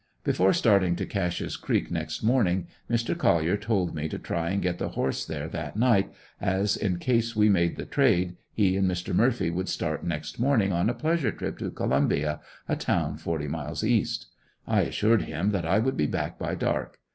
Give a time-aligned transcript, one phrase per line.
[0.23, 3.15] Before starting to Cashe's creek next morning Mr.
[3.15, 7.35] Collier told me to try and get the horse there that night as, in case
[7.35, 9.13] we made the trade, he and Mr.
[9.13, 13.83] Murphy would start next morning on a pleasure trip to Columbia, a town forty miles
[13.83, 14.25] east.
[14.65, 16.97] I assured him that I would be back by dark.